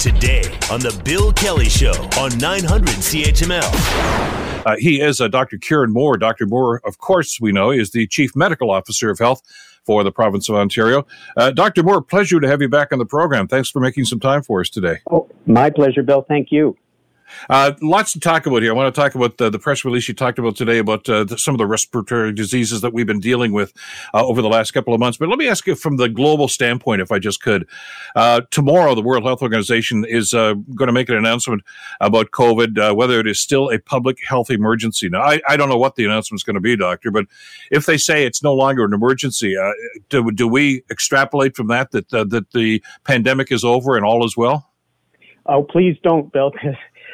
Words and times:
today 0.00 0.40
on 0.70 0.80
The 0.80 0.98
Bill 1.04 1.30
Kelly 1.30 1.68
Show 1.68 1.92
on 2.18 2.36
900 2.38 2.88
CHML. 2.88 4.64
Uh, 4.64 4.76
he 4.78 4.98
is 4.98 5.20
uh, 5.20 5.28
Dr. 5.28 5.58
Kieran 5.58 5.92
Moore. 5.92 6.16
Dr. 6.16 6.46
Moore, 6.46 6.80
of 6.86 6.96
course, 6.96 7.38
we 7.38 7.52
know, 7.52 7.70
is 7.70 7.90
the 7.90 8.06
Chief 8.06 8.34
Medical 8.34 8.70
Officer 8.70 9.10
of 9.10 9.18
Health 9.18 9.42
for 9.84 10.02
the 10.02 10.10
province 10.10 10.48
of 10.48 10.54
Ontario. 10.54 11.06
Uh, 11.36 11.50
Dr. 11.50 11.82
Moore, 11.82 12.00
pleasure 12.00 12.40
to 12.40 12.48
have 12.48 12.62
you 12.62 12.68
back 12.68 12.92
on 12.92 12.98
the 12.98 13.04
program. 13.04 13.46
Thanks 13.46 13.70
for 13.70 13.80
making 13.80 14.06
some 14.06 14.20
time 14.20 14.42
for 14.42 14.62
us 14.62 14.70
today. 14.70 15.00
Oh, 15.10 15.28
my 15.44 15.68
pleasure, 15.68 16.02
Bill. 16.02 16.22
Thank 16.22 16.50
you. 16.50 16.78
Uh, 17.48 17.72
lots 17.80 18.12
to 18.12 18.20
talk 18.20 18.46
about 18.46 18.62
here. 18.62 18.72
I 18.72 18.74
want 18.74 18.94
to 18.94 19.00
talk 19.00 19.14
about 19.14 19.38
the, 19.38 19.50
the 19.50 19.58
press 19.58 19.84
release 19.84 20.08
you 20.08 20.14
talked 20.14 20.38
about 20.38 20.56
today 20.56 20.78
about 20.78 21.08
uh, 21.08 21.24
the, 21.24 21.38
some 21.38 21.54
of 21.54 21.58
the 21.58 21.66
respiratory 21.66 22.32
diseases 22.32 22.80
that 22.80 22.92
we've 22.92 23.06
been 23.06 23.20
dealing 23.20 23.52
with 23.52 23.72
uh, 24.14 24.24
over 24.24 24.42
the 24.42 24.48
last 24.48 24.72
couple 24.72 24.94
of 24.94 25.00
months. 25.00 25.18
But 25.18 25.28
let 25.28 25.38
me 25.38 25.48
ask 25.48 25.66
you 25.66 25.74
from 25.74 25.96
the 25.96 26.08
global 26.08 26.48
standpoint, 26.48 27.00
if 27.00 27.12
I 27.12 27.18
just 27.18 27.42
could. 27.42 27.66
Uh, 28.14 28.42
tomorrow, 28.50 28.94
the 28.94 29.02
World 29.02 29.24
Health 29.24 29.42
Organization 29.42 30.04
is 30.04 30.34
uh, 30.34 30.54
going 30.74 30.88
to 30.88 30.92
make 30.92 31.08
an 31.08 31.16
announcement 31.16 31.62
about 32.00 32.30
COVID, 32.30 32.78
uh, 32.78 32.94
whether 32.94 33.20
it 33.20 33.26
is 33.26 33.40
still 33.40 33.70
a 33.70 33.78
public 33.78 34.18
health 34.26 34.50
emergency. 34.50 35.08
Now, 35.08 35.22
I, 35.22 35.40
I 35.48 35.56
don't 35.56 35.68
know 35.68 35.78
what 35.78 35.96
the 35.96 36.04
announcement 36.04 36.40
is 36.40 36.44
going 36.44 36.54
to 36.54 36.60
be, 36.60 36.76
Doctor, 36.76 37.10
but 37.10 37.26
if 37.70 37.86
they 37.86 37.96
say 37.96 38.24
it's 38.24 38.42
no 38.42 38.54
longer 38.54 38.84
an 38.84 38.92
emergency, 38.92 39.56
do, 40.08 40.30
do 40.30 40.48
we 40.48 40.82
extrapolate 40.90 41.56
from 41.56 41.68
that 41.68 41.90
that, 41.92 42.08
that 42.10 42.50
the 42.52 42.82
pandemic 43.04 43.52
is 43.52 43.64
over 43.64 43.96
and 43.96 44.04
all 44.04 44.24
is 44.24 44.36
well? 44.36 44.70
Oh, 45.46 45.62
please 45.62 45.96
don't, 46.02 46.32
Bill. 46.32 46.52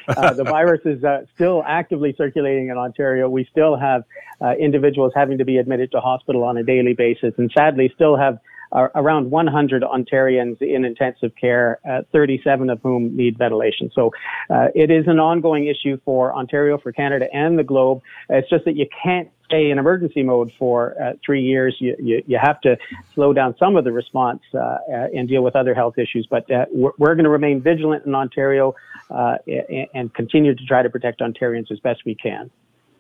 Uh, 0.08 0.32
the 0.32 0.44
virus 0.44 0.80
is 0.84 1.02
uh, 1.04 1.24
still 1.34 1.62
actively 1.66 2.14
circulating 2.16 2.68
in 2.68 2.76
Ontario. 2.76 3.28
We 3.28 3.44
still 3.50 3.76
have 3.76 4.04
uh, 4.40 4.52
individuals 4.52 5.12
having 5.14 5.38
to 5.38 5.44
be 5.44 5.58
admitted 5.58 5.90
to 5.92 6.00
hospital 6.00 6.44
on 6.44 6.56
a 6.56 6.62
daily 6.62 6.94
basis, 6.94 7.34
and 7.38 7.50
sadly, 7.56 7.90
still 7.94 8.16
have 8.16 8.38
uh, 8.72 8.88
around 8.94 9.30
100 9.30 9.82
Ontarians 9.82 10.60
in 10.60 10.84
intensive 10.84 11.32
care, 11.40 11.78
uh, 11.88 12.02
37 12.12 12.68
of 12.68 12.80
whom 12.82 13.16
need 13.16 13.38
ventilation. 13.38 13.90
So 13.94 14.12
it 14.50 14.90
is 14.90 15.06
an 15.06 15.20
ongoing 15.20 15.66
issue 15.66 15.98
for 16.04 16.34
Ontario, 16.34 16.76
for 16.76 16.92
Canada, 16.92 17.26
and 17.32 17.58
the 17.58 17.64
globe. 17.64 18.02
It's 18.28 18.50
just 18.50 18.64
that 18.64 18.76
you 18.76 18.86
can't 19.02 19.30
stay 19.46 19.70
in 19.70 19.78
emergency 19.78 20.22
mode 20.22 20.52
for 20.58 21.00
uh, 21.00 21.12
three 21.24 21.42
years, 21.42 21.76
you, 21.78 21.96
you, 21.98 22.22
you, 22.26 22.38
have 22.40 22.60
to 22.60 22.76
slow 23.14 23.32
down 23.32 23.54
some 23.58 23.76
of 23.76 23.84
the 23.84 23.92
response 23.92 24.42
uh, 24.54 24.58
uh, 24.58 24.78
and 25.14 25.28
deal 25.28 25.42
with 25.42 25.56
other 25.56 25.74
health 25.74 25.98
issues. 25.98 26.26
But 26.28 26.46
we're, 26.72 26.90
we're 26.98 27.14
going 27.14 27.24
to 27.24 27.30
remain 27.30 27.62
vigilant 27.62 28.04
in 28.06 28.14
Ontario 28.14 28.74
uh, 29.10 29.36
and 29.94 30.12
continue 30.14 30.54
to 30.54 30.64
try 30.64 30.82
to 30.82 30.90
protect 30.90 31.20
Ontarians 31.20 31.70
as 31.70 31.80
best 31.80 32.04
we 32.04 32.14
can. 32.14 32.50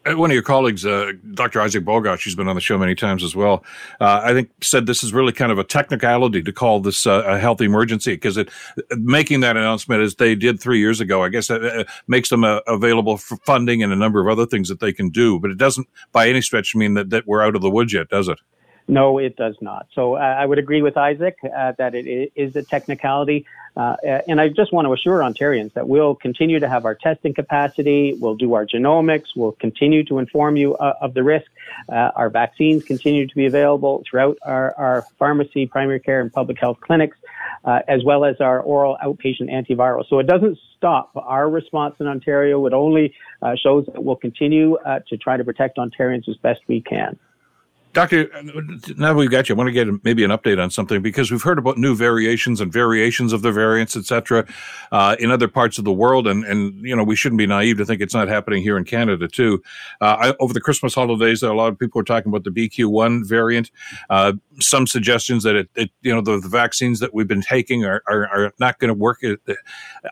Uh, 0.06 0.16
one 0.16 0.30
of 0.30 0.34
your 0.34 0.42
colleagues, 0.42 0.86
uh, 0.86 1.12
Dr. 1.32 1.60
Isaac 1.60 1.84
Bogoch, 1.84 2.22
who's 2.22 2.34
been 2.34 2.48
on 2.48 2.54
the 2.54 2.60
show 2.60 2.78
many 2.78 2.94
times 2.94 3.24
as 3.24 3.34
well, 3.34 3.64
uh, 4.00 4.20
I 4.22 4.32
think 4.34 4.50
said 4.60 4.86
this 4.86 5.02
is 5.02 5.12
really 5.12 5.32
kind 5.32 5.50
of 5.50 5.58
a 5.58 5.64
technicality 5.64 6.42
to 6.42 6.52
call 6.52 6.80
this 6.80 7.06
uh, 7.06 7.22
a 7.26 7.38
health 7.38 7.60
emergency 7.60 8.14
because 8.14 8.36
it 8.36 8.50
making 8.92 9.40
that 9.40 9.56
announcement 9.56 10.02
as 10.02 10.14
they 10.14 10.34
did 10.34 10.60
three 10.60 10.78
years 10.78 11.00
ago, 11.00 11.24
I 11.24 11.28
guess 11.28 11.48
that 11.48 11.86
makes 12.06 12.28
them 12.28 12.44
available 12.44 13.16
for 13.16 13.36
funding 13.38 13.82
and 13.82 13.92
a 13.92 13.96
number 13.96 14.20
of 14.20 14.28
other 14.28 14.46
things 14.46 14.68
that 14.68 14.80
they 14.80 14.92
can 14.92 15.10
do. 15.10 15.40
But 15.40 15.50
it 15.50 15.58
doesn't, 15.58 15.88
by 16.12 16.28
any 16.28 16.40
stretch, 16.40 16.74
mean 16.76 16.94
that, 16.94 17.10
that 17.10 17.26
we're 17.26 17.42
out 17.42 17.56
of 17.56 17.62
the 17.62 17.70
woods 17.70 17.92
yet, 17.92 18.08
does 18.08 18.28
it? 18.28 18.38
No, 18.88 19.18
it 19.18 19.36
does 19.36 19.56
not. 19.60 19.88
So 19.94 20.14
uh, 20.14 20.18
I 20.18 20.46
would 20.46 20.58
agree 20.58 20.82
with 20.82 20.96
Isaac 20.96 21.36
uh, 21.44 21.72
that 21.78 21.94
it 21.94 22.32
is 22.36 22.54
a 22.54 22.62
technicality. 22.62 23.44
Uh, 23.76 23.96
and 24.26 24.40
I 24.40 24.48
just 24.48 24.72
want 24.72 24.86
to 24.86 24.92
assure 24.92 25.18
Ontarians 25.20 25.74
that 25.74 25.86
we'll 25.86 26.14
continue 26.14 26.58
to 26.60 26.68
have 26.68 26.86
our 26.86 26.94
testing 26.94 27.34
capacity, 27.34 28.14
we'll 28.18 28.34
do 28.34 28.54
our 28.54 28.66
genomics, 28.66 29.26
we'll 29.36 29.52
continue 29.52 30.02
to 30.04 30.18
inform 30.18 30.56
you 30.56 30.76
uh, 30.76 30.94
of 31.00 31.12
the 31.12 31.22
risk. 31.22 31.46
Uh, 31.88 32.10
our 32.16 32.30
vaccines 32.30 32.84
continue 32.84 33.26
to 33.26 33.34
be 33.34 33.44
available 33.44 34.02
throughout 34.08 34.38
our, 34.42 34.74
our 34.78 35.06
pharmacy, 35.18 35.66
primary 35.66 36.00
care, 36.00 36.20
and 36.22 36.32
public 36.32 36.58
health 36.58 36.78
clinics, 36.80 37.18
uh, 37.64 37.80
as 37.86 38.02
well 38.02 38.24
as 38.24 38.40
our 38.40 38.60
oral 38.60 38.96
outpatient 39.04 39.50
antiviral. 39.52 40.08
So 40.08 40.20
it 40.20 40.26
doesn't 40.26 40.58
stop. 40.76 41.10
Our 41.14 41.48
response 41.48 41.96
in 42.00 42.06
Ontario, 42.06 42.64
it 42.66 42.72
only 42.72 43.14
shows 43.62 43.86
that 43.86 44.02
we'll 44.02 44.16
continue 44.16 44.78
to 45.08 45.16
try 45.18 45.36
to 45.36 45.44
protect 45.44 45.76
Ontarians 45.76 46.28
as 46.28 46.36
best 46.36 46.62
we 46.66 46.80
can. 46.80 47.18
Doctor, 47.96 48.30
now 48.98 49.14
we've 49.14 49.30
got 49.30 49.48
you. 49.48 49.54
I 49.54 49.56
want 49.56 49.68
to 49.68 49.72
get 49.72 49.88
maybe 50.04 50.22
an 50.22 50.30
update 50.30 50.62
on 50.62 50.68
something 50.68 51.00
because 51.00 51.30
we've 51.30 51.40
heard 51.40 51.58
about 51.58 51.78
new 51.78 51.96
variations 51.96 52.60
and 52.60 52.70
variations 52.70 53.32
of 53.32 53.40
the 53.40 53.50
variants, 53.50 53.96
et 53.96 54.04
cetera, 54.04 54.46
uh, 54.92 55.16
in 55.18 55.30
other 55.30 55.48
parts 55.48 55.78
of 55.78 55.86
the 55.86 55.92
world, 55.94 56.26
and 56.26 56.44
and 56.44 56.74
you 56.86 56.94
know 56.94 57.02
we 57.02 57.16
shouldn't 57.16 57.38
be 57.38 57.46
naive 57.46 57.78
to 57.78 57.86
think 57.86 58.02
it's 58.02 58.12
not 58.12 58.28
happening 58.28 58.62
here 58.62 58.76
in 58.76 58.84
Canada 58.84 59.26
too. 59.26 59.62
Uh, 60.02 60.16
I, 60.20 60.34
over 60.40 60.52
the 60.52 60.60
Christmas 60.60 60.94
holidays, 60.94 61.42
a 61.42 61.54
lot 61.54 61.68
of 61.68 61.78
people 61.78 61.98
were 61.98 62.04
talking 62.04 62.30
about 62.30 62.44
the 62.44 62.50
BQ1 62.50 63.26
variant. 63.26 63.70
Uh, 64.10 64.34
some 64.60 64.86
suggestions 64.86 65.42
that 65.44 65.56
it, 65.56 65.70
it, 65.74 65.90
you 66.02 66.14
know 66.14 66.20
the, 66.20 66.38
the, 66.38 66.50
vaccines 66.50 67.00
that 67.00 67.14
we've 67.14 67.26
been 67.26 67.40
taking 67.40 67.86
are 67.86 68.02
are, 68.06 68.28
are 68.28 68.52
not 68.60 68.78
going 68.78 68.88
to 68.88 68.94
work 68.94 69.24
uh, 69.24 69.36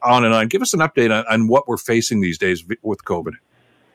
on 0.03 0.25
and 0.25 0.33
on. 0.33 0.49
Give 0.49 0.63
us 0.63 0.73
an 0.73 0.81
update 0.81 1.15
on, 1.15 1.27
on 1.31 1.49
what 1.49 1.69
we're 1.69 1.77
facing 1.77 2.23
these 2.23 2.39
days 2.39 2.65
with 2.83 3.05
COVID. 3.05 3.35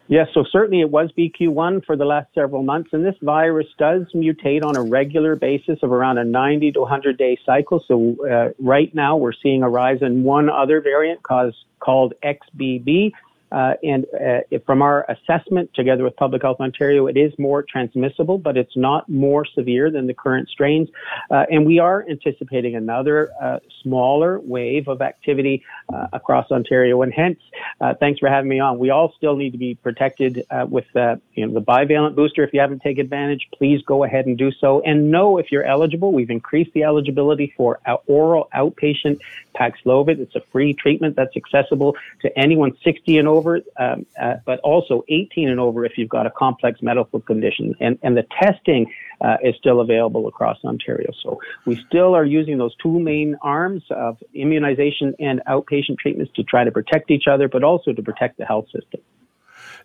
Yes, 0.09 0.27
so 0.33 0.43
certainly 0.51 0.81
it 0.81 0.89
was 0.89 1.11
BQ1 1.15 1.85
for 1.85 1.95
the 1.95 2.03
last 2.03 2.29
several 2.33 2.63
months, 2.63 2.89
and 2.93 3.05
this 3.05 3.13
virus 3.21 3.67
does 3.77 4.07
mutate 4.15 4.63
on 4.63 4.75
a 4.75 4.81
regular 4.81 5.35
basis 5.35 5.77
of 5.83 5.91
around 5.91 6.17
a 6.17 6.23
90 6.23 6.71
to 6.71 6.79
100 6.79 7.15
day 7.15 7.37
cycle. 7.45 7.83
So 7.87 8.15
uh, 8.27 8.49
right 8.57 8.93
now 8.95 9.17
we're 9.17 9.33
seeing 9.43 9.61
a 9.61 9.69
rise 9.69 9.99
in 10.01 10.23
one 10.23 10.49
other 10.49 10.81
variant 10.81 11.21
cause, 11.21 11.53
called 11.79 12.15
XBB, 12.23 13.11
uh, 13.51 13.73
and 13.83 14.05
uh, 14.13 14.59
from 14.65 14.81
our 14.81 15.05
assessment, 15.09 15.73
together 15.73 16.03
with 16.03 16.15
Public 16.15 16.41
Health 16.41 16.59
Ontario, 16.59 17.07
it 17.07 17.17
is 17.17 17.33
more 17.37 17.63
transmissible, 17.63 18.37
but 18.37 18.57
it's 18.57 18.75
not 18.75 19.09
more 19.09 19.45
severe 19.45 19.91
than 19.91 20.07
the 20.07 20.13
current 20.13 20.49
strains. 20.49 20.89
Uh, 21.31 21.45
and 21.49 21.65
we 21.65 21.79
are 21.79 22.05
anticipating 22.09 22.75
another 22.75 23.31
uh, 23.41 23.59
smaller 23.81 24.39
wave 24.39 24.87
of 24.87 25.01
activity 25.01 25.63
uh, 25.93 26.07
across 26.13 26.51
Ontario. 26.51 27.01
And 27.01 27.13
hence, 27.13 27.39
uh, 27.81 27.93
thanks 27.99 28.19
for 28.19 28.29
having 28.29 28.49
me 28.49 28.59
on. 28.59 28.77
We 28.77 28.89
all 28.89 29.13
still 29.17 29.35
need 29.35 29.51
to 29.51 29.57
be 29.57 29.75
protected 29.75 30.45
with 30.67 30.85
you 30.93 31.47
know, 31.47 31.53
the 31.53 31.61
bivalent 31.61 32.15
booster. 32.15 32.43
If 32.43 32.53
you 32.53 32.59
haven't 32.59 32.81
taken 32.81 33.05
advantage, 33.05 33.47
please 33.53 33.81
go 33.85 34.03
ahead 34.03 34.25
and 34.25 34.37
do 34.37 34.51
so. 34.51 34.81
And 34.81 35.11
know 35.11 35.37
if 35.37 35.51
you're 35.51 35.63
eligible, 35.63 36.11
we've 36.11 36.29
increased 36.29 36.73
the 36.73 36.83
eligibility 36.83 37.53
for 37.55 37.79
oral 38.07 38.49
outpatient 38.53 39.19
Paxlovid. 39.59 40.19
It's 40.19 40.35
a 40.35 40.41
free 40.51 40.73
treatment 40.73 41.15
that's 41.15 41.35
accessible 41.35 41.95
to 42.21 42.39
anyone 42.39 42.71
60 42.83 43.17
and 43.17 43.27
over, 43.27 43.59
um, 43.77 44.05
uh, 44.19 44.35
but 44.45 44.59
also 44.59 45.03
18 45.09 45.49
and 45.49 45.59
over 45.59 45.85
if 45.85 45.97
you've 45.97 46.09
got 46.09 46.25
a 46.25 46.31
complex 46.31 46.81
medical 46.81 47.19
condition. 47.19 47.75
And, 47.79 47.99
and 48.01 48.15
the 48.15 48.25
testing 48.41 48.91
uh, 49.21 49.37
is 49.43 49.55
still 49.57 49.81
available 49.81 50.27
across 50.27 50.57
Ontario. 50.63 51.11
So 51.21 51.39
we 51.65 51.75
still 51.87 52.15
are 52.15 52.25
using 52.25 52.57
those 52.57 52.75
two 52.81 52.99
main 52.99 53.35
arms 53.41 53.83
of 53.89 54.17
immunization 54.33 55.13
and 55.19 55.41
outpatient 55.47 55.99
treatments 55.99 56.31
to 56.35 56.43
try 56.43 56.63
to 56.63 56.71
protect 56.71 57.11
each 57.11 57.27
other, 57.27 57.47
but 57.47 57.63
also 57.63 57.91
to 57.91 58.01
protect 58.01 58.37
the 58.37 58.45
health 58.45 58.65
system 58.71 59.01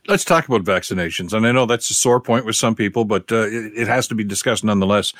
let's 0.06 0.24
talk 0.24 0.46
about 0.46 0.64
vaccinations. 0.64 1.32
And 1.32 1.46
I 1.46 1.52
know 1.52 1.66
that's 1.66 1.88
a 1.90 1.94
sore 1.94 2.20
point 2.20 2.44
with 2.44 2.56
some 2.56 2.74
people, 2.74 3.04
but 3.04 3.30
uh, 3.32 3.46
it, 3.46 3.72
it, 3.76 3.88
has 3.88 4.06
to 4.08 4.14
be 4.14 4.24
discussed 4.24 4.64
nonetheless. 4.64 5.12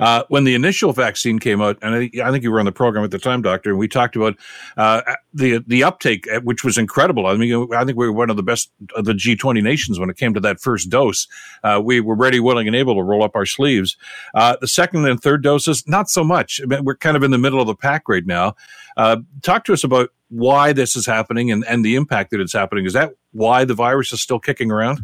Uh, 0.00 0.24
when 0.28 0.44
the 0.44 0.54
initial 0.54 0.92
vaccine 0.92 1.38
came 1.38 1.60
out, 1.60 1.78
and 1.82 1.94
I, 1.94 2.10
I, 2.24 2.30
think 2.30 2.42
you 2.42 2.50
were 2.50 2.58
on 2.58 2.66
the 2.66 2.72
program 2.72 3.04
at 3.04 3.10
the 3.10 3.18
time, 3.18 3.42
Doctor, 3.42 3.70
and 3.70 3.78
we 3.78 3.88
talked 3.88 4.16
about 4.16 4.36
uh, 4.76 5.02
the 5.32 5.62
the 5.66 5.84
uptake, 5.84 6.26
uh, 6.30 6.40
which 6.40 6.64
was 6.64 6.76
incredible. 6.78 7.26
I 7.26 7.36
mean, 7.36 7.68
I 7.74 7.84
think 7.84 7.96
we 7.96 8.06
were 8.06 8.12
one 8.12 8.30
of 8.30 8.36
the 8.36 8.42
best 8.42 8.70
of 8.96 9.04
the 9.04 9.12
G20 9.12 9.62
nations 9.62 9.98
when 9.98 10.10
it 10.10 10.16
came 10.16 10.34
to 10.34 10.40
that 10.40 10.60
first 10.60 10.90
dose. 10.90 11.28
Uh, 11.62 11.80
we 11.82 12.00
were 12.00 12.16
ready, 12.16 12.40
willing, 12.40 12.66
and 12.66 12.76
able 12.76 12.94
to 12.94 13.02
roll 13.02 13.22
up 13.22 13.36
our 13.36 13.46
sleeves. 13.46 13.96
Uh, 14.34 14.56
the 14.60 14.68
second 14.68 15.06
and 15.06 15.20
third 15.20 15.42
doses, 15.42 15.84
not 15.86 16.08
so 16.08 16.24
much. 16.24 16.60
I 16.62 16.66
mean, 16.66 16.84
we're 16.84 16.96
kind 16.96 17.16
of 17.16 17.22
in 17.22 17.30
the 17.30 17.38
middle 17.38 17.60
of 17.60 17.66
the 17.66 17.76
pack 17.76 18.08
right 18.08 18.26
now. 18.26 18.56
talk 19.42 19.64
to 19.64 19.72
us 19.72 19.84
about 19.84 20.10
why 20.32 20.72
this 20.72 20.96
is 20.96 21.04
happening 21.04 21.50
and, 21.50 21.62
and 21.68 21.84
the 21.84 21.94
impact 21.94 22.30
that 22.30 22.40
it's 22.40 22.54
happening. 22.54 22.86
Is 22.86 22.94
that 22.94 23.12
why 23.32 23.66
the 23.66 23.74
virus 23.74 24.14
is 24.14 24.22
still 24.22 24.38
kicking 24.38 24.70
around? 24.70 25.00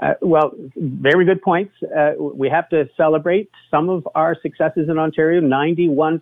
Uh, 0.00 0.14
well, 0.22 0.52
very 0.76 1.24
good 1.24 1.42
points. 1.42 1.72
Uh, 1.82 2.12
we 2.18 2.48
have 2.48 2.68
to 2.68 2.88
celebrate 2.96 3.50
some 3.68 3.88
of 3.88 4.06
our 4.14 4.36
successes 4.40 4.88
in 4.88 4.96
Ontario. 4.96 5.40
91% 5.40 6.20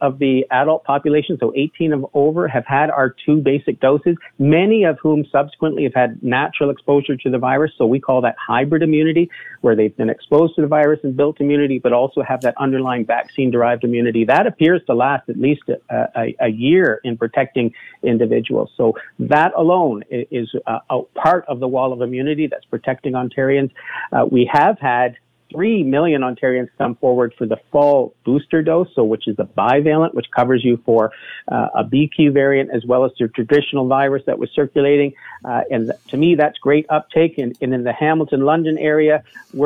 of 0.00 0.18
the 0.20 0.44
adult 0.50 0.84
population, 0.84 1.36
so 1.40 1.52
18 1.56 1.92
and 1.92 2.04
over, 2.14 2.46
have 2.46 2.64
had 2.66 2.88
our 2.88 3.14
two 3.24 3.38
basic 3.38 3.80
doses, 3.80 4.16
many 4.38 4.84
of 4.84 4.96
whom 5.02 5.24
subsequently 5.32 5.82
have 5.82 5.94
had 5.94 6.22
natural 6.22 6.70
exposure 6.70 7.16
to 7.16 7.30
the 7.30 7.38
virus. 7.38 7.72
So 7.76 7.86
we 7.86 7.98
call 7.98 8.20
that 8.20 8.36
hybrid 8.38 8.82
immunity, 8.82 9.28
where 9.60 9.74
they've 9.74 9.96
been 9.96 10.10
exposed 10.10 10.54
to 10.54 10.62
the 10.62 10.68
virus 10.68 11.00
and 11.02 11.16
built 11.16 11.40
immunity, 11.40 11.80
but 11.80 11.92
also 11.92 12.22
have 12.22 12.42
that 12.42 12.54
underlying 12.58 13.04
vaccine 13.04 13.50
derived 13.50 13.82
immunity. 13.82 14.24
That 14.24 14.46
appears 14.46 14.82
to 14.86 14.94
last 14.94 15.28
at 15.28 15.36
least 15.36 15.62
a, 15.68 16.06
a, 16.16 16.36
a 16.42 16.48
year 16.48 17.00
in 17.02 17.16
protecting 17.16 17.72
individuals. 18.04 18.70
So 18.76 18.94
that 19.18 19.52
alone 19.56 20.04
is 20.10 20.48
a, 20.66 20.78
a 20.90 21.02
part 21.16 21.44
of 21.48 21.58
the 21.58 21.66
wall 21.66 21.92
of 21.92 22.02
immunity 22.02 22.46
that's 22.46 22.64
protecting 22.66 23.15
Ontarians. 23.16 23.70
Uh, 24.12 24.26
we 24.30 24.48
have 24.52 24.78
had 24.78 25.16
three 25.50 25.82
million 25.82 26.22
Ontarians 26.22 26.68
come 26.78 26.94
forward 26.96 27.32
for 27.36 27.46
the 27.46 27.56
fall 27.70 28.14
booster 28.24 28.62
dose, 28.62 28.88
so 28.94 29.04
which 29.04 29.28
is 29.28 29.36
the 29.36 29.44
bivalent, 29.44 30.14
which 30.14 30.30
covers 30.30 30.64
you 30.64 30.76
for 30.84 31.12
uh, 31.48 31.68
a 31.74 31.84
BQ 31.84 32.32
variant 32.32 32.70
as 32.70 32.84
well 32.84 33.04
as 33.04 33.12
the 33.18 33.28
traditional 33.28 33.86
virus 33.86 34.22
that 34.26 34.38
was 34.38 34.50
circulating. 34.50 35.14
Uh, 35.44 35.62
and 35.70 35.86
th- 35.86 36.00
to 36.08 36.16
me, 36.16 36.34
that's 36.34 36.58
great 36.58 36.86
uptake. 36.90 37.38
And, 37.38 37.56
and 37.60 37.72
in 37.72 37.84
the 37.84 37.92
Hamilton, 37.92 38.40
London 38.42 38.78
area, 38.78 39.22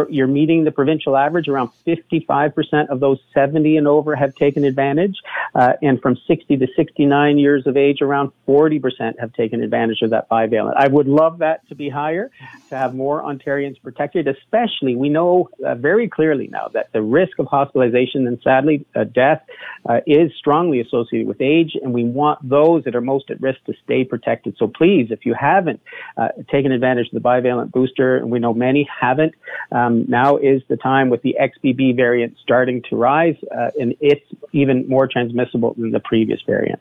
you're 0.08 0.26
meeting 0.26 0.64
the 0.64 0.70
provincial 0.70 1.17
average. 1.17 1.49
Around 1.49 1.70
55% 1.87 2.88
of 2.88 3.00
those 3.00 3.19
70 3.35 3.76
and 3.76 3.88
over 3.88 4.14
have 4.14 4.35
taken 4.35 4.64
advantage. 4.64 5.17
Uh, 5.55 5.75
and 5.82 6.00
from 6.00 6.17
60 6.26 6.56
to 6.58 6.69
69 6.76 7.38
years 7.38 7.67
of 7.67 7.76
age, 7.76 8.02
around 8.02 8.32
40% 8.47 9.19
have 9.19 9.32
taken 9.32 9.62
advantage 9.62 10.02
of 10.02 10.11
that 10.11 10.29
bivalent. 10.29 10.75
I 10.76 10.88
would 10.88 11.08
love 11.08 11.38
that 11.38 11.67
to 11.69 11.75
be 11.75 11.88
higher, 11.88 12.31
to 12.71 12.77
have 12.77 12.95
more 12.95 13.23
Ontarians 13.23 13.81
protected, 13.83 14.27
especially 14.27 14.97
we 14.97 15.09
know 15.09 15.49
uh, 15.65 15.75
very 15.75 16.09
clearly 16.09 16.49
now 16.49 16.69
that 16.73 16.93
the 16.93 17.03
risk 17.03 17.39
of 17.39 17.47
hospitalization 17.47 18.27
and 18.27 18.41
sadly 18.43 18.85
uh, 18.95 19.05
death 19.05 19.43
uh, 19.89 20.01
is 20.07 20.33
strongly 20.39 20.81
associated 20.81 21.29
with 21.29 21.41
age, 21.41 21.77
and 21.83 21.93
we 21.93 22.05
want 22.05 22.39
those 22.49 22.85
that 22.85 22.95
are 22.95 23.01
most 23.01 23.31
at 23.31 23.41
risk 23.41 23.63
to 23.67 23.75
stay 23.85 24.05
protected. 24.05 24.57
So 24.59 24.67
please, 24.69 25.09
if 25.11 25.27
you 25.27 25.35
haven't 25.35 25.81
uh, 26.17 26.29
taken 26.51 26.73
advantage 26.73 27.09
of 27.09 27.23
the 27.23 27.29
bivalent 27.29 27.73
booster, 27.73 28.17
and 28.17 28.31
we 28.31 28.39
know 28.39 28.55
many 28.55 28.89
haven't, 29.01 29.35
um, 29.73 30.07
now 30.09 30.37
is 30.37 30.63
the 30.69 30.77
time 30.77 31.11
with 31.11 31.23
the 31.23 31.37
XBB 31.41 31.97
variant 31.97 32.37
starting 32.41 32.83
to 32.91 32.97
rise, 32.97 33.37
uh, 33.57 33.71
and 33.79 33.95
it's 34.01 34.25
even 34.53 34.89
more 34.89 35.07
transmissible 35.07 35.75
than 35.75 35.91
the 35.91 36.01
previous 36.01 36.41
variant. 36.43 36.81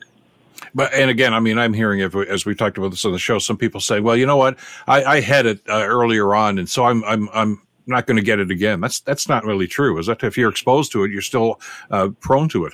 But 0.73 0.93
and 0.93 1.09
again, 1.09 1.33
I 1.33 1.39
mean, 1.39 1.57
I'm 1.57 1.73
hearing 1.73 2.01
as 2.01 2.45
we 2.45 2.55
talked 2.55 2.77
about 2.77 2.91
this 2.91 3.05
on 3.05 3.11
the 3.11 3.19
show, 3.19 3.39
some 3.39 3.57
people 3.57 3.79
say, 3.79 3.99
"Well, 3.99 4.15
you 4.15 4.25
know 4.25 4.37
what? 4.37 4.57
I, 4.87 5.03
I 5.03 5.21
had 5.21 5.45
it 5.45 5.61
uh, 5.69 5.85
earlier 5.85 6.33
on, 6.35 6.59
and 6.59 6.69
so 6.69 6.85
I'm 6.85 7.03
I'm 7.05 7.29
I'm 7.33 7.61
not 7.87 8.07
going 8.07 8.17
to 8.17 8.23
get 8.23 8.39
it 8.39 8.51
again." 8.51 8.81
That's 8.81 8.99
that's 9.01 9.27
not 9.27 9.45
really 9.45 9.67
true. 9.67 9.97
Is 9.97 10.07
that 10.07 10.23
if 10.23 10.37
you're 10.37 10.49
exposed 10.49 10.91
to 10.93 11.03
it, 11.03 11.11
you're 11.11 11.21
still 11.21 11.59
uh, 11.91 12.09
prone 12.19 12.49
to 12.49 12.65
it? 12.65 12.73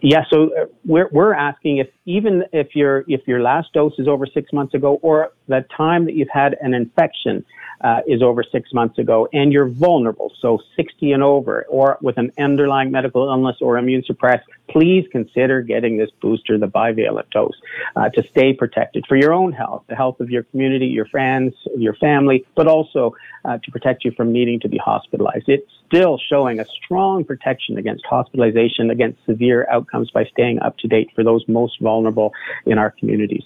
Yeah, 0.00 0.24
so 0.30 0.50
uh, 0.56 0.66
we're 0.84 1.08
we're 1.12 1.34
asking 1.34 1.78
if 1.78 1.88
even 2.04 2.44
if 2.52 2.74
your 2.74 3.04
if 3.06 3.26
your 3.26 3.40
last 3.40 3.72
dose 3.72 3.94
is 3.98 4.08
over 4.08 4.26
six 4.26 4.52
months 4.52 4.74
ago, 4.74 4.98
or 5.02 5.32
the 5.48 5.64
time 5.76 6.04
that 6.06 6.14
you've 6.14 6.28
had 6.32 6.56
an 6.60 6.74
infection, 6.74 7.44
uh, 7.82 8.00
is 8.06 8.22
over 8.22 8.44
six 8.44 8.72
months 8.72 8.98
ago, 8.98 9.28
and 9.32 9.52
you're 9.52 9.68
vulnerable, 9.68 10.32
so 10.40 10.60
60 10.76 11.12
and 11.12 11.22
over, 11.22 11.66
or 11.68 11.98
with 12.00 12.16
an 12.16 12.30
underlying 12.38 12.90
medical 12.90 13.28
illness 13.28 13.56
or 13.60 13.76
immune 13.76 14.04
suppressed, 14.04 14.46
please 14.70 15.04
consider 15.10 15.62
getting 15.62 15.98
this 15.98 16.10
booster, 16.20 16.58
the 16.58 16.68
bivalent 16.68 17.28
dose, 17.30 17.60
uh, 17.96 18.08
to 18.10 18.22
stay 18.28 18.52
protected 18.52 19.04
for 19.08 19.16
your 19.16 19.32
own 19.32 19.52
health, 19.52 19.82
the 19.88 19.96
health 19.96 20.20
of 20.20 20.30
your 20.30 20.44
community, 20.44 20.86
your 20.86 21.06
friends, 21.06 21.54
your 21.76 21.94
family, 21.94 22.44
but 22.54 22.68
also 22.68 23.14
uh, 23.44 23.58
to 23.58 23.70
protect 23.72 24.04
you 24.04 24.12
from 24.12 24.32
needing 24.32 24.60
to 24.60 24.68
be 24.68 24.78
hospitalized. 24.78 25.48
It's 25.48 25.70
still 25.86 26.18
showing 26.30 26.60
a 26.60 26.64
strong 26.64 27.24
protection 27.24 27.78
against 27.78 28.04
hospitalization, 28.06 28.90
against 28.90 29.18
severe 29.26 29.66
outcomes 29.70 30.10
by 30.10 30.24
staying 30.26 30.60
up 30.60 30.78
to 30.78 30.88
date 30.88 31.10
for 31.14 31.24
those 31.24 31.44
most 31.48 31.80
vulnerable 31.80 31.91
in 32.66 32.78
our 32.78 32.90
communities. 32.90 33.44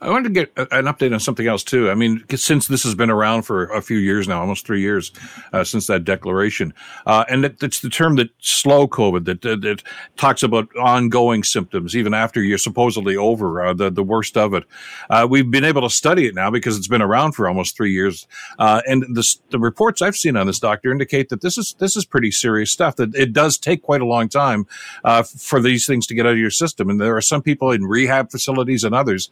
I 0.00 0.10
wanted 0.10 0.34
to 0.34 0.46
get 0.46 0.52
an 0.56 0.84
update 0.84 1.12
on 1.12 1.20
something 1.20 1.46
else 1.46 1.62
too. 1.62 1.90
I 1.90 1.94
mean, 1.94 2.24
since 2.34 2.68
this 2.68 2.82
has 2.84 2.94
been 2.94 3.10
around 3.10 3.42
for 3.42 3.64
a 3.64 3.80
few 3.80 3.98
years 3.98 4.28
now, 4.28 4.40
almost 4.40 4.66
three 4.66 4.80
years 4.80 5.12
uh, 5.52 5.64
since 5.64 5.86
that 5.86 6.04
declaration, 6.04 6.74
uh, 7.06 7.24
and 7.28 7.44
it's 7.44 7.80
the 7.80 7.88
term 7.88 8.16
that's 8.16 8.64
long 8.66 8.88
COVID 8.88 9.24
that, 9.24 9.42
that, 9.42 9.60
that 9.62 9.82
talks 10.16 10.42
about 10.42 10.68
ongoing 10.76 11.44
symptoms 11.44 11.96
even 11.96 12.14
after 12.14 12.42
you're 12.42 12.58
supposedly 12.58 13.16
over 13.16 13.64
uh, 13.64 13.74
the 13.74 13.90
the 13.90 14.02
worst 14.02 14.36
of 14.36 14.54
it. 14.54 14.64
Uh, 15.10 15.26
we've 15.28 15.50
been 15.50 15.64
able 15.64 15.82
to 15.82 15.90
study 15.90 16.26
it 16.26 16.34
now 16.34 16.50
because 16.50 16.76
it's 16.76 16.88
been 16.88 17.02
around 17.02 17.32
for 17.32 17.48
almost 17.48 17.76
three 17.76 17.92
years, 17.92 18.26
uh, 18.58 18.82
and 18.86 19.02
the 19.02 19.36
the 19.50 19.58
reports 19.58 20.02
I've 20.02 20.16
seen 20.16 20.36
on 20.36 20.46
this 20.46 20.60
doctor 20.60 20.92
indicate 20.92 21.28
that 21.30 21.40
this 21.40 21.58
is 21.58 21.74
this 21.78 21.96
is 21.96 22.04
pretty 22.04 22.30
serious 22.30 22.70
stuff. 22.70 22.96
That 22.96 23.14
it 23.14 23.32
does 23.32 23.58
take 23.58 23.82
quite 23.82 24.00
a 24.00 24.06
long 24.06 24.28
time 24.28 24.66
uh, 25.04 25.22
for 25.22 25.60
these 25.60 25.86
things 25.86 26.06
to 26.08 26.14
get 26.14 26.26
out 26.26 26.32
of 26.32 26.38
your 26.38 26.50
system, 26.50 26.90
and 26.90 27.00
there 27.00 27.16
are 27.16 27.22
some 27.22 27.42
people 27.42 27.70
in 27.70 27.84
rehab 27.84 28.30
facilities 28.30 28.84
and 28.84 28.94
others 28.94 29.30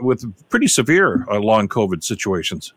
with 0.00 0.48
pretty 0.48 0.68
severe 0.68 1.24
uh, 1.30 1.38
long 1.38 1.68
COVID 1.68 2.02
situations. 2.02 2.72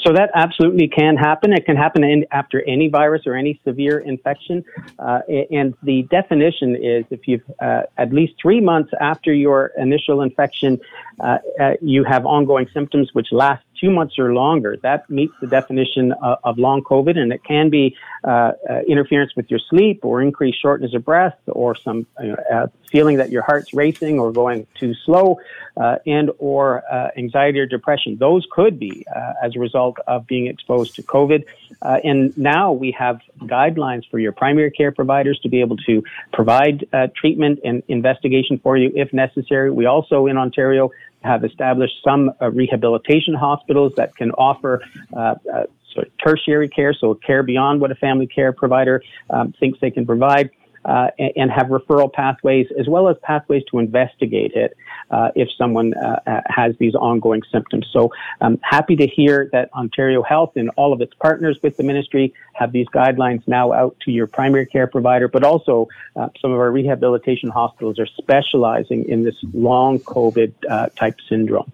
So 0.00 0.12
that 0.12 0.30
absolutely 0.34 0.88
can 0.88 1.16
happen. 1.16 1.52
It 1.52 1.64
can 1.64 1.76
happen 1.76 2.04
in, 2.04 2.24
after 2.30 2.62
any 2.66 2.88
virus 2.88 3.22
or 3.26 3.34
any 3.34 3.60
severe 3.64 3.98
infection. 3.98 4.64
Uh, 4.98 5.20
and 5.50 5.74
the 5.82 6.02
definition 6.10 6.76
is 6.76 7.04
if 7.10 7.26
you've 7.26 7.42
uh, 7.60 7.82
at 7.96 8.12
least 8.12 8.34
three 8.40 8.60
months 8.60 8.90
after 9.00 9.32
your 9.32 9.72
initial 9.78 10.22
infection, 10.22 10.80
uh, 11.20 11.38
uh 11.60 11.72
you 11.80 12.04
have 12.04 12.26
ongoing 12.26 12.68
symptoms 12.72 13.10
which 13.12 13.28
last 13.32 13.62
two 13.80 13.90
months 13.90 14.18
or 14.18 14.34
longer. 14.34 14.76
That 14.82 15.08
meets 15.08 15.34
the 15.40 15.46
definition 15.46 16.12
of, 16.12 16.38
of 16.44 16.58
long 16.58 16.82
COVID, 16.82 17.16
and 17.16 17.32
it 17.32 17.44
can 17.44 17.70
be 17.70 17.96
uh, 18.24 18.52
uh, 18.68 18.80
interference 18.88 19.34
with 19.36 19.50
your 19.50 19.60
sleep 19.70 20.04
or 20.04 20.20
increased 20.20 20.60
shortness 20.60 20.94
of 20.94 21.04
breath 21.04 21.38
or 21.46 21.76
some 21.76 22.06
uh, 22.18 22.66
feeling 22.90 23.18
that 23.18 23.30
your 23.30 23.42
heart's 23.42 23.72
racing 23.72 24.18
or 24.18 24.32
going 24.32 24.66
too 24.74 24.94
slow, 25.04 25.38
uh, 25.76 25.96
and 26.06 26.30
or 26.38 26.82
uh, 26.90 27.10
anxiety 27.16 27.60
or 27.60 27.66
depression. 27.66 28.16
Those 28.18 28.46
could 28.50 28.78
be 28.78 29.06
uh, 29.14 29.34
as 29.42 29.54
a 29.56 29.58
result 29.58 29.98
of 30.06 30.26
being 30.26 30.46
exposed 30.46 30.94
to 30.96 31.02
COVID. 31.02 31.44
And 31.82 32.36
now 32.36 32.72
we 32.72 32.94
have 32.98 33.20
guidelines 33.42 34.02
for 34.10 34.18
your 34.18 34.32
primary 34.32 34.70
care 34.70 34.92
providers 34.92 35.38
to 35.42 35.48
be 35.48 35.60
able 35.60 35.76
to 35.76 36.02
provide 36.32 36.86
treatment 37.14 37.60
and 37.64 37.82
investigation 37.88 38.58
for 38.58 38.76
you 38.76 38.92
if 38.94 39.12
necessary. 39.12 39.70
We 39.70 39.86
also 39.86 40.26
in 40.26 40.36
Ontario 40.36 40.90
have 41.22 41.44
established 41.44 41.94
some 42.04 42.32
uh, 42.40 42.50
rehabilitation 42.50 43.34
hospitals 43.34 43.92
that 43.96 44.16
can 44.16 44.30
offer 44.32 44.82
uh, 45.16 45.34
uh, 45.52 45.64
sort 45.92 46.06
of 46.06 46.12
tertiary 46.18 46.68
care, 46.68 46.92
so 46.92 47.14
care 47.14 47.42
beyond 47.42 47.80
what 47.80 47.90
a 47.90 47.94
family 47.94 48.26
care 48.26 48.52
provider 48.52 49.02
um, 49.30 49.52
thinks 49.58 49.80
they 49.80 49.90
can 49.90 50.06
provide 50.06 50.50
uh, 50.88 51.08
and, 51.18 51.50
have 51.50 51.66
referral 51.66 52.10
pathways 52.12 52.66
as 52.78 52.88
well 52.88 53.08
as 53.08 53.16
pathways 53.22 53.62
to 53.70 53.78
investigate 53.78 54.52
it 54.54 54.76
uh, 55.10 55.30
if 55.34 55.48
someone 55.56 55.92
uh, 55.94 56.20
uh, 56.26 56.40
has 56.46 56.74
these 56.78 56.94
ongoing 56.94 57.42
symptoms. 57.52 57.86
So 57.92 58.10
I'm 58.40 58.58
happy 58.62 58.96
to 58.96 59.06
hear 59.06 59.50
that 59.52 59.70
Ontario 59.74 60.22
Health 60.22 60.52
and 60.56 60.70
all 60.76 60.92
of 60.92 61.00
its 61.00 61.12
partners 61.14 61.58
with 61.62 61.76
the 61.76 61.82
ministry 61.82 62.32
have 62.54 62.72
these 62.72 62.86
guidelines 62.88 63.42
now 63.46 63.72
out 63.72 63.96
to 64.04 64.10
your 64.10 64.26
primary 64.26 64.66
care 64.66 64.86
provider, 64.86 65.28
but 65.28 65.44
also 65.44 65.88
uh, 66.16 66.28
some 66.40 66.52
of 66.52 66.58
our 66.58 66.70
rehabilitation 66.70 67.50
hospitals 67.50 67.98
are 67.98 68.06
specializing 68.06 69.06
in 69.08 69.24
this 69.24 69.36
long 69.52 69.98
COVID 70.00 70.52
uh, 70.70 70.86
type 70.96 71.16
syndrome 71.28 71.70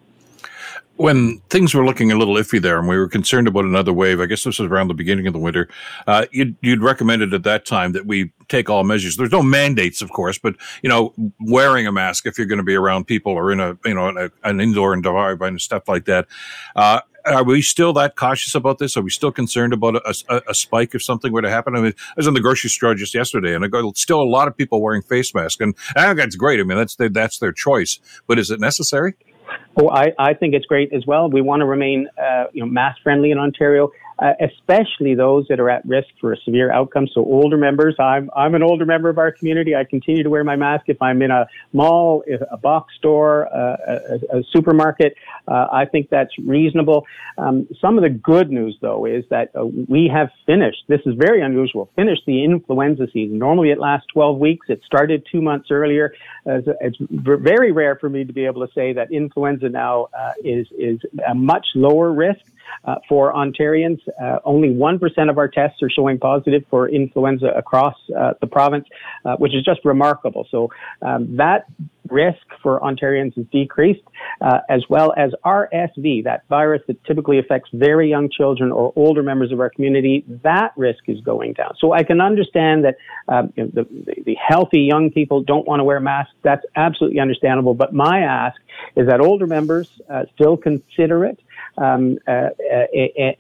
when 0.97 1.39
things 1.51 1.75
were 1.75 1.85
looking 1.85 2.13
a 2.13 2.17
little 2.17 2.35
iffy 2.35 2.63
there 2.63 2.79
and 2.79 2.89
we 2.89 2.97
were 2.97 3.09
concerned 3.09 3.49
about 3.49 3.65
another 3.65 3.93
wave, 3.93 4.21
I 4.21 4.27
guess 4.27 4.45
this 4.45 4.59
was 4.59 4.71
around 4.71 4.89
the 4.89 4.95
beginning 4.95 5.27
of 5.27 5.33
the 5.33 5.41
winter, 5.41 5.69
uh, 6.07 6.27
you'd, 6.31 6.57
you'd, 6.61 6.83
recommended 6.83 7.35
at 7.35 7.43
that 7.43 7.67
time 7.67 7.93
that 7.93 8.07
we 8.07 8.33
take 8.49 8.71
all 8.71 8.85
measures. 8.85 9.17
There's 9.17 9.33
no 9.33 9.43
mandates, 9.43 10.03
of 10.03 10.11
course, 10.11 10.39
but, 10.39 10.55
you 10.83 10.89
know, 10.89 11.13
wearing 11.41 11.87
a 11.87 11.93
mask 11.93 12.27
if 12.27 12.39
you're 12.39 12.47
going 12.47 12.59
to 12.59 12.65
be 12.65 12.77
around 12.77 13.07
people 13.07 13.33
or 13.33 13.51
in 13.51 13.59
a, 13.59 13.77
you 13.85 13.95
know, 13.95 14.09
a, 14.09 14.31
an 14.49 14.61
indoor 14.61 14.95
environment 14.95 15.51
and 15.51 15.61
stuff 15.61 15.89
like 15.89 16.05
that. 16.05 16.27
Uh, 16.77 17.01
are 17.25 17.43
we 17.43 17.63
still 17.63 17.93
that 17.95 18.17
cautious 18.17 18.55
about 18.55 18.79
this? 18.79 18.97
Are 18.97 19.03
we 19.03 19.11
still 19.11 19.33
concerned 19.33 19.73
about 19.73 19.97
a, 19.97 20.15
a, 20.29 20.43
a, 20.49 20.55
spike 20.55 20.95
if 20.95 21.03
something 21.03 21.33
were 21.33 21.43
to 21.43 21.51
happen? 21.51 21.75
I 21.75 21.81
mean, 21.81 21.95
I 21.97 22.13
was 22.17 22.27
in 22.27 22.35
the 22.35 22.41
grocery 22.41 22.71
store 22.71 22.95
just 22.95 23.15
yesterday, 23.15 23.55
and 23.55 23.65
I 23.65 23.69
got 23.69 23.97
still 23.97 24.21
a 24.21 24.25
lot 24.25 24.47
of 24.47 24.57
people 24.57 24.83
wearing 24.83 25.03
face 25.03 25.35
masks, 25.35 25.61
and 25.61 25.75
I 25.97 26.07
think 26.07 26.19
that's 26.19 26.37
great. 26.37 26.61
I 26.61 26.65
mean, 26.65 26.77
that's 26.77 26.97
that's 26.99 27.39
their 27.39 27.53
choice, 27.53 27.99
but 28.27 28.39
is 28.39 28.51
it 28.51 28.61
necessary? 28.61 29.15
Oh, 29.77 29.91
I, 29.91 30.13
I 30.19 30.35
think 30.35 30.55
it's 30.55 30.67
great 30.67 30.93
as 30.93 31.05
well. 31.07 31.29
We 31.29 31.41
want 31.41 31.61
to 31.61 31.67
remain, 31.67 32.09
uh, 32.17 32.45
you 32.53 32.61
know, 32.61 32.71
mask 32.71 33.03
friendly 33.03 33.31
in 33.31 33.39
Ontario 33.39 33.91
uh, 34.19 34.33
especially 34.41 35.15
those 35.15 35.47
that 35.49 35.61
are 35.61 35.71
at 35.71 35.85
risk 35.85 36.09
for 36.21 36.33
a 36.33 36.37
severe 36.45 36.73
outcome. 36.73 37.09
So 37.13 37.25
older 37.25 37.57
members, 37.57 37.97
I'm, 37.99 38.31
I'm 38.37 38.55
an 38.55 38.63
older 38.63 38.87
member 38.87 39.09
of 39.09 39.19
our 39.19 39.33
community. 39.33 39.75
I 39.75 39.85
continue 39.85 40.23
to 40.23 40.31
wear 40.31 40.45
my 40.45 40.57
mask 40.57 40.85
if 40.89 41.01
I'm 41.03 41.21
in 41.23 41.31
a 41.31 41.47
mall, 41.73 42.23
a 42.51 42.57
box 42.57 42.95
store, 42.97 43.47
uh, 43.55 43.77
a, 44.33 44.39
a, 44.39 44.43
supermarket. 44.53 45.17
Uh, 45.49 45.67
I 45.73 45.85
think 45.87 46.11
that's 46.11 46.31
reasonable. 46.39 47.07
Um, 47.39 47.67
some 47.81 47.99
of 47.99 48.05
the 48.05 48.11
good 48.11 48.51
news, 48.51 48.77
though, 48.81 49.05
is 49.07 49.25
that 49.31 49.51
uh, 49.55 49.65
we 49.65 50.11
have 50.13 50.31
finished. 50.47 50.85
This 50.89 51.01
is 51.07 51.15
very 51.17 51.43
unusual. 51.43 51.91
Finished 51.97 52.23
the 52.27 52.45
influenza 52.45 53.09
season. 53.13 53.39
Normally, 53.39 53.71
it 53.71 53.79
lasts 53.79 54.07
12 54.13 54.39
weeks. 54.39 54.67
It 54.69 54.83
started 54.87 55.27
two 55.31 55.43
months 55.43 55.71
earlier. 55.71 56.15
it's 56.47 56.97
very 57.01 57.73
rare 57.73 57.97
for 57.97 58.09
me 58.09 58.25
to 58.25 58.33
be 58.33 58.47
able 58.47 58.67
to 58.67 58.73
say 58.75 58.93
that 58.93 59.11
influenza 59.11 59.69
now 59.69 60.09
uh, 60.17 60.33
is 60.45 60.67
is 60.79 61.01
a 61.29 61.35
much 61.35 61.67
lower 61.75 62.13
risk 62.13 62.41
uh, 62.85 62.97
for 63.09 63.33
Ontarians. 63.33 64.01
Uh, 64.21 64.39
only 64.45 64.69
1% 64.69 65.31
of 65.31 65.39
our 65.39 65.49
tests 65.49 65.83
are 65.83 65.91
showing 65.91 66.19
positive 66.19 66.63
for 66.71 66.89
influenza 66.89 67.47
across 67.57 67.95
uh, 68.19 68.35
the 68.41 68.47
province, 68.47 68.87
uh, 69.25 69.37
which 69.37 69.55
is 69.55 69.65
just 69.65 69.81
remarkable. 69.85 70.47
So 70.51 70.71
um, 71.03 71.37
that 71.37 71.67
risk 72.11 72.43
for 72.63 72.81
Ontarians 72.81 73.37
is 73.39 73.47
decreased, 73.51 74.03
uh, 74.41 74.59
as 74.69 74.83
well 74.89 75.15
as 75.17 75.33
RSV, 75.45 76.25
that 76.25 76.45
virus 76.49 76.83
that 76.87 77.03
typically 77.05 77.39
affects 77.39 77.71
very 77.73 78.11
young 78.11 78.29
children 78.31 78.71
or 78.71 78.93
older 78.97 79.23
members 79.23 79.53
of 79.53 79.61
our 79.61 79.71
community, 79.71 80.25
that 80.43 80.73
risk 80.77 81.05
is 81.09 81.21
going 81.23 81.55
down. 81.55 81.75
So 81.79 81.93
I 81.93 82.03
can 82.03 82.21
understand 82.21 82.85
that 82.85 82.97
um, 83.29 83.53
you 83.57 83.65
know, 83.65 83.71
the, 83.73 84.23
the 84.25 84.35
healthy 84.35 84.81
young 84.81 85.11
people 85.11 85.43
don't 85.43 85.67
want 85.67 85.81
to 85.81 85.85
wear 85.85 86.01
masks. 86.01 86.35
That's 86.43 86.65
absolutely 86.77 87.21
understandable. 87.21 87.75
But 87.75 87.95
my 87.95 88.21
ask 88.21 88.61
is 88.97 89.07
that 89.07 89.21
older 89.21 89.47
members 89.47 89.89
uh, 90.11 90.25
still 90.35 90.57
consider 90.57 91.25
it 91.25 91.39
Um, 91.77 92.19
uh, 92.29 92.31
uh, 92.31 92.51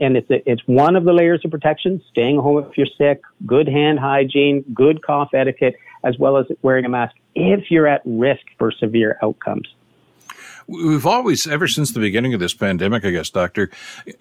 and 0.00 0.17
it's, 0.17 0.26
it's 0.31 0.62
one 0.67 0.97
of 0.97 1.05
the 1.05 1.12
layers 1.12 1.43
of 1.45 1.50
protection, 1.50 2.03
staying 2.11 2.38
home 2.38 2.64
if 2.64 2.76
you're 2.76 2.87
sick, 2.99 3.23
good 3.47 3.69
hand 3.69 3.99
hygiene, 3.99 4.64
good 4.75 5.03
cough 5.03 5.31
etiquette, 5.35 5.76
as 6.03 6.19
well 6.19 6.37
as 6.37 6.47
wearing 6.62 6.85
a 6.85 6.88
mask 6.88 7.14
if 7.35 7.71
you're 7.71 7.87
at 7.87 8.03
risk 8.05 8.43
for 8.59 8.73
severe 8.73 9.19
outcomes. 9.23 9.69
We've 10.67 11.05
always, 11.05 11.47
ever 11.47 11.69
since 11.69 11.93
the 11.93 12.00
beginning 12.00 12.33
of 12.33 12.41
this 12.41 12.55
pandemic, 12.55 13.05
I 13.05 13.11
guess, 13.11 13.29
Doctor, 13.29 13.71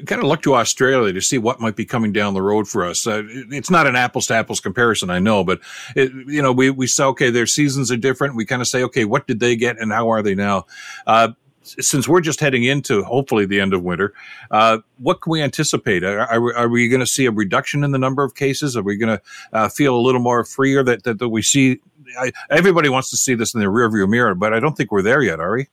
kind 0.05 0.21
of 0.21 0.27
looked 0.27 0.43
to 0.43 0.55
Australia 0.55 1.13
to 1.13 1.21
see 1.21 1.37
what 1.37 1.61
might 1.61 1.77
be 1.77 1.85
coming 1.85 2.11
down 2.11 2.33
the 2.33 2.41
road 2.41 2.67
for 2.67 2.85
us. 2.85 3.07
Uh, 3.07 3.23
it's 3.25 3.69
not 3.69 3.87
an 3.87 3.95
apples 3.95 4.27
to 4.27 4.33
apples 4.33 4.59
comparison, 4.59 5.09
I 5.09 5.19
know, 5.19 5.45
but 5.45 5.61
it, 5.95 6.11
you 6.27 6.41
know, 6.41 6.51
we 6.51 6.69
we 6.69 6.85
say, 6.85 7.05
okay, 7.05 7.29
their 7.29 7.45
seasons 7.45 7.91
are 7.91 7.97
different. 7.97 8.35
We 8.35 8.45
kind 8.45 8.61
of 8.61 8.67
say, 8.67 8.83
okay, 8.83 9.05
what 9.05 9.25
did 9.25 9.39
they 9.39 9.55
get 9.55 9.79
and 9.79 9.93
how 9.93 10.09
are 10.09 10.21
they 10.21 10.35
now? 10.35 10.65
Uh, 11.07 11.29
since 11.63 12.07
we're 12.07 12.21
just 12.21 12.39
heading 12.39 12.63
into 12.63 13.03
hopefully 13.03 13.45
the 13.45 13.59
end 13.59 13.73
of 13.73 13.83
winter, 13.83 14.13
uh, 14.51 14.79
what 14.97 15.21
can 15.21 15.31
we 15.31 15.41
anticipate? 15.41 16.03
Are, 16.03 16.19
are, 16.19 16.55
are 16.55 16.69
we 16.69 16.87
going 16.87 16.99
to 16.99 17.07
see 17.07 17.25
a 17.25 17.31
reduction 17.31 17.83
in 17.83 17.91
the 17.91 17.97
number 17.97 18.23
of 18.23 18.35
cases? 18.35 18.77
Are 18.77 18.83
we 18.83 18.97
going 18.97 19.17
to 19.17 19.23
uh, 19.53 19.69
feel 19.69 19.95
a 19.95 20.01
little 20.01 20.21
more 20.21 20.43
freer 20.43 20.83
that, 20.83 21.03
that, 21.03 21.19
that 21.19 21.29
we 21.29 21.41
see? 21.41 21.79
I, 22.19 22.31
everybody 22.49 22.89
wants 22.89 23.09
to 23.11 23.17
see 23.17 23.33
this 23.33 23.53
in 23.53 23.59
the 23.59 23.67
rearview 23.67 24.07
mirror, 24.07 24.35
but 24.35 24.53
I 24.53 24.59
don't 24.59 24.75
think 24.75 24.91
we're 24.91 25.01
there 25.01 25.21
yet, 25.21 25.39
are 25.39 25.55
we? 25.55 25.67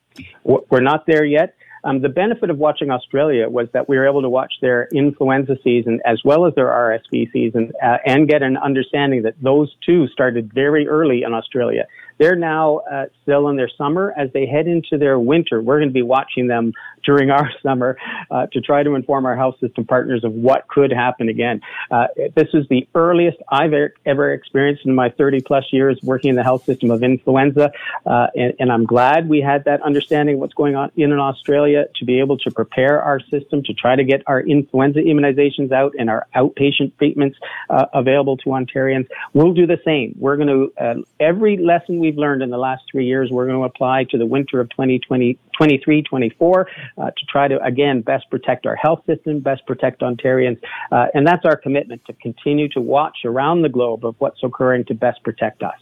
We're 0.44 0.80
not 0.80 1.06
there 1.06 1.24
yet. 1.24 1.54
Um, 1.82 2.02
the 2.02 2.08
benefit 2.08 2.50
of 2.50 2.58
watching 2.58 2.90
Australia 2.90 3.48
was 3.48 3.68
that 3.72 3.88
we 3.88 3.96
were 3.96 4.06
able 4.06 4.22
to 4.22 4.28
watch 4.28 4.52
their 4.60 4.88
influenza 4.92 5.56
season 5.64 6.00
as 6.04 6.20
well 6.24 6.46
as 6.46 6.54
their 6.54 6.66
RSV 6.66 7.32
season 7.32 7.72
uh, 7.82 7.96
and 8.04 8.28
get 8.28 8.42
an 8.42 8.56
understanding 8.58 9.22
that 9.22 9.34
those 9.40 9.74
two 9.84 10.06
started 10.08 10.52
very 10.52 10.86
early 10.86 11.22
in 11.22 11.32
Australia. 11.32 11.86
They're 12.20 12.36
now 12.36 12.80
uh, 12.80 13.06
still 13.22 13.48
in 13.48 13.56
their 13.56 13.70
summer. 13.78 14.12
As 14.14 14.30
they 14.34 14.44
head 14.44 14.66
into 14.66 14.98
their 14.98 15.18
winter, 15.18 15.62
we're 15.62 15.78
going 15.78 15.88
to 15.88 15.94
be 15.94 16.02
watching 16.02 16.48
them 16.48 16.74
during 17.04 17.30
our 17.30 17.50
summer 17.62 17.96
uh, 18.30 18.46
to 18.52 18.60
try 18.60 18.82
to 18.82 18.94
inform 18.94 19.24
our 19.24 19.34
health 19.34 19.58
system 19.58 19.86
partners 19.86 20.22
of 20.22 20.34
what 20.34 20.68
could 20.68 20.92
happen 20.92 21.30
again. 21.30 21.62
Uh, 21.90 22.08
this 22.36 22.48
is 22.52 22.66
the 22.68 22.86
earliest 22.94 23.38
I've 23.50 23.72
ever 24.04 24.34
experienced 24.34 24.84
in 24.84 24.94
my 24.94 25.08
30 25.08 25.40
plus 25.40 25.64
years 25.72 25.98
working 26.02 26.28
in 26.28 26.36
the 26.36 26.42
health 26.42 26.64
system 26.66 26.90
of 26.90 27.02
influenza, 27.02 27.72
uh, 28.04 28.26
and, 28.34 28.52
and, 28.58 28.70
I'm 28.70 28.84
glad 28.84 29.28
we 29.28 29.40
had 29.40 29.64
that 29.64 29.82
understanding 29.82 30.34
of 30.34 30.40
what's 30.40 30.54
going 30.54 30.76
on 30.76 30.92
in 30.96 31.10
Australia 31.12 31.86
to 31.96 32.04
be 32.04 32.20
able 32.20 32.36
to 32.38 32.50
prepare 32.50 33.02
our 33.02 33.18
system 33.18 33.62
to 33.64 33.72
try 33.72 33.96
to 33.96 34.04
get 34.04 34.22
our 34.26 34.40
influenza 34.40 35.00
immunizations 35.00 35.72
out 35.72 35.94
and 35.98 36.10
our 36.10 36.26
outpatient 36.36 36.92
treatments 36.98 37.38
uh, 37.70 37.86
available 37.94 38.36
to 38.36 38.50
Ontarians. 38.50 39.08
We'll 39.32 39.54
do 39.54 39.66
the 39.66 39.80
same. 39.84 40.14
We're 40.18 40.36
going 40.36 40.48
to 40.48 40.72
uh, 40.82 40.94
every 41.18 41.56
lesson 41.56 41.98
we 41.98 42.09
we've 42.10 42.18
learned 42.18 42.42
in 42.42 42.50
the 42.50 42.58
last 42.58 42.82
three 42.90 43.06
years, 43.06 43.30
we're 43.30 43.46
going 43.46 43.58
to 43.58 43.64
apply 43.64 44.04
to 44.10 44.18
the 44.18 44.26
winter 44.26 44.60
of 44.60 44.68
2020, 44.70 45.38
23, 45.56 46.02
24 46.02 46.68
uh, 46.98 47.04
to 47.06 47.12
try 47.28 47.46
to, 47.46 47.62
again, 47.62 48.00
best 48.00 48.28
protect 48.30 48.66
our 48.66 48.76
health 48.76 49.02
system, 49.06 49.40
best 49.40 49.64
protect 49.66 50.00
Ontarians. 50.00 50.60
Uh, 50.90 51.06
and 51.14 51.26
that's 51.26 51.44
our 51.44 51.56
commitment 51.56 52.04
to 52.06 52.12
continue 52.14 52.68
to 52.70 52.80
watch 52.80 53.18
around 53.24 53.62
the 53.62 53.68
globe 53.68 54.04
of 54.04 54.16
what's 54.18 54.42
occurring 54.42 54.84
to 54.86 54.94
best 54.94 55.22
protect 55.22 55.62
us. 55.62 55.78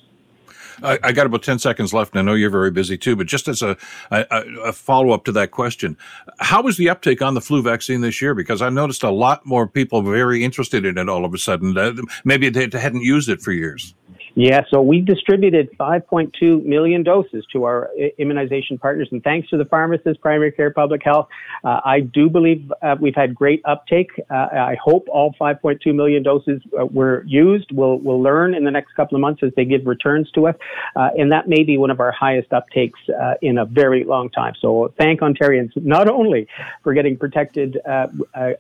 I, 0.81 0.99
I, 1.03 1.11
got 1.11 1.27
about 1.27 1.43
10 1.43 1.59
seconds 1.59 1.93
left, 1.93 2.13
and 2.13 2.21
I 2.21 2.23
know 2.23 2.35
you're 2.35 2.51
very 2.51 2.71
busy 2.71 2.97
too, 2.97 3.17
but 3.17 3.27
just 3.27 3.49
as 3.49 3.63
a, 3.63 3.77
a, 4.13 4.25
a 4.67 4.73
follow 4.73 5.11
up 5.11 5.25
to 5.25 5.33
that 5.33 5.51
question, 5.51 5.97
how 6.39 6.63
was 6.63 6.77
the 6.77 6.89
uptake 6.89 7.21
on 7.21 7.35
the 7.35 7.41
flu 7.41 7.63
vaccine 7.63 8.01
this 8.01 8.23
year? 8.23 8.33
Because 8.33 8.63
I 8.63 8.69
noticed 8.69 9.03
a 9.03 9.11
lot 9.11 9.45
more 9.45 9.67
people 9.67 10.03
very 10.03 10.45
interested 10.45 10.85
in 10.85 10.97
it 10.97 11.09
all 11.09 11.25
of 11.25 11.35
a 11.35 11.39
sudden. 11.39 11.77
Maybe 12.25 12.49
they 12.49 12.69
hadn't 12.79 13.03
used 13.03 13.29
it 13.29 13.43
for 13.43 13.51
years. 13.51 13.95
Yeah, 14.41 14.61
so 14.71 14.81
we 14.83 15.01
distributed 15.01 15.69
5.2 15.81 16.65
million 16.65 17.03
doses 17.03 17.45
to 17.53 17.65
our 17.65 17.91
immunization 18.19 18.79
partners, 18.79 19.09
and 19.11 19.21
thanks 19.25 19.49
to 19.49 19.57
the 19.57 19.65
pharmacists, 19.65 20.17
primary 20.23 20.53
care, 20.53 20.71
public 20.71 21.03
health, 21.05 21.27
uh, 21.65 21.81
I 21.85 21.99
do 21.99 22.31
believe 22.31 22.73
uh, 22.81 22.95
we've 23.01 23.17
had 23.17 23.35
great 23.35 23.61
uptake. 23.65 24.13
Uh, 24.31 24.35
I 24.35 24.77
hope 24.81 25.09
all 25.11 25.35
5.2 25.41 25.93
million 25.93 26.23
doses 26.23 26.63
uh, 26.81 26.87
were 26.87 27.25
used. 27.27 27.73
We'll 27.73 27.99
we'll 27.99 28.23
learn 28.23 28.55
in 28.55 28.63
the 28.63 28.71
next 28.71 28.95
couple 28.95 29.17
of 29.17 29.23
months 29.23 29.43
as 29.43 29.51
they 29.57 29.65
give 29.65 29.85
returns 29.87 30.31
to 30.37 30.47
us, 30.47 30.55
uh, 30.95 31.09
and 31.19 31.33
that 31.33 31.49
may 31.49 31.65
be 31.65 31.77
one 31.77 31.91
of 31.91 31.99
our 31.99 32.13
highest 32.13 32.51
uptakes 32.51 32.93
uh, 33.09 33.35
in 33.43 33.59
a 33.59 33.65
very 33.65 34.05
long 34.05 34.31
time. 34.31 34.53
So 34.61 34.95
thank 34.97 35.19
Ontarians 35.19 35.73
not 35.75 36.09
only 36.09 36.47
for 36.85 36.95
getting 36.95 37.17
protected 37.17 37.79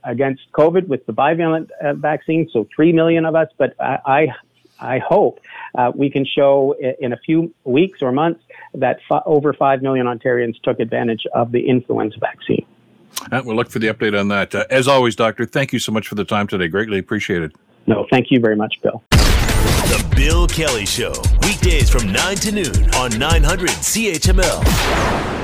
against 0.02 0.42
COVID 0.54 0.88
with 0.88 1.06
the 1.06 1.12
bivalent 1.12 1.68
vaccine, 2.00 2.50
so 2.52 2.66
three 2.74 2.92
million 2.92 3.24
of 3.24 3.36
us, 3.36 3.46
but 3.58 3.76
I 3.78 3.98
I 4.04 4.26
hope 4.80 5.40
uh, 5.76 5.92
we 5.94 6.10
can 6.10 6.24
show 6.24 6.74
in 7.00 7.12
a 7.12 7.16
few 7.18 7.52
weeks 7.64 8.02
or 8.02 8.12
months 8.12 8.42
that 8.74 9.00
f- 9.10 9.22
over 9.26 9.52
5 9.52 9.82
million 9.82 10.06
Ontarians 10.06 10.60
took 10.62 10.80
advantage 10.80 11.26
of 11.34 11.52
the 11.52 11.68
influenza 11.68 12.18
vaccine. 12.18 12.64
Uh, 13.32 13.42
we'll 13.44 13.56
look 13.56 13.70
for 13.70 13.78
the 13.78 13.88
update 13.88 14.18
on 14.18 14.28
that. 14.28 14.54
Uh, 14.54 14.64
as 14.70 14.86
always, 14.86 15.16
Doctor, 15.16 15.44
thank 15.44 15.72
you 15.72 15.78
so 15.78 15.92
much 15.92 16.08
for 16.08 16.14
the 16.14 16.24
time 16.24 16.46
today. 16.46 16.68
Greatly 16.68 16.98
appreciated. 16.98 17.54
No, 17.86 18.06
thank 18.10 18.30
you 18.30 18.38
very 18.40 18.56
much, 18.56 18.80
Bill. 18.82 19.02
The 19.10 20.12
Bill 20.14 20.46
Kelly 20.46 20.84
Show, 20.84 21.12
weekdays 21.42 21.90
from 21.90 22.12
9 22.12 22.36
to 22.36 22.52
noon 22.52 22.94
on 22.94 23.18
900 23.18 23.70
CHML. 23.70 25.37